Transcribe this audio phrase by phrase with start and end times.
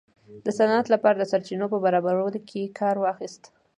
[0.45, 3.43] د صنعت لپاره د سرچینو په برابرولو کې کار واخیست.